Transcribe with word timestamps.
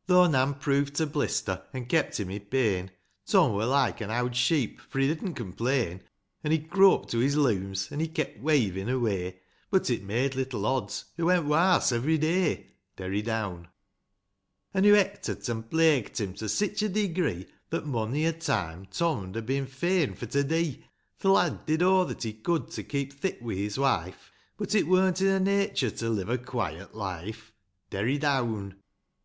IX. 0.00 0.06
Though 0.08 0.26
Nan 0.26 0.54
prove't 0.54 0.98
a 0.98 1.06
blister, 1.06 1.62
an' 1.72 1.86
kept 1.86 2.18
him 2.18 2.28
i' 2.30 2.40
pain, 2.40 2.90
Tom 3.24 3.52
wur 3.54 3.66
like 3.66 4.00
an 4.00 4.10
owd 4.10 4.34
sheep, 4.34 4.80
for 4.80 4.98
he 4.98 5.06
didn't 5.06 5.34
complain: 5.34 6.02
An' 6.42 6.50
he 6.50 6.58
crope 6.58 7.08
to 7.12 7.18
his 7.20 7.36
looms, 7.36 7.92
an' 7.92 8.04
kept 8.08 8.40
weighvin' 8.40 8.88
away; 8.88 9.38
But, 9.70 9.88
it 9.88 10.02
made 10.02 10.34
little 10.34 10.66
odds, 10.66 11.04
hoo 11.16 11.26
went 11.26 11.44
warse 11.44 11.92
ev'ry 11.92 12.18
day. 12.18 12.72
Derry 12.96 13.22
down. 13.22 13.66
X. 13.66 13.68
An' 14.74 14.82
hoo 14.82 14.94
hector't, 14.94 15.48
an' 15.48 15.62
plague't 15.62 16.20
him, 16.20 16.34
to 16.34 16.48
sich 16.48 16.82
a 16.82 16.88
degree, 16.88 17.46
That, 17.70 17.86
mony 17.86 18.24
a 18.24 18.32
time, 18.32 18.86
Tom'd 18.86 19.36
ha' 19.36 19.46
bin 19.46 19.66
fain 19.68 20.14
for 20.14 20.26
to 20.26 20.42
dee; 20.42 20.84
Th' 21.20 21.26
lad 21.26 21.64
did 21.64 21.84
o' 21.84 22.02
that 22.02 22.24
he 22.24 22.32
could 22.32 22.72
to 22.72 22.82
keep 22.82 23.12
thick 23.12 23.38
wi' 23.40 23.54
his 23.54 23.78
wife, 23.78 24.32
Rut, 24.58 24.74
it 24.74 24.88
wurn't 24.88 25.20
in 25.20 25.28
her 25.28 25.38
natur' 25.38 25.90
to 25.90 26.10
live 26.10 26.28
a 26.28 26.38
quiet 26.38 26.96
life. 26.96 27.52
Derry 27.90 28.18
down. 28.18 28.74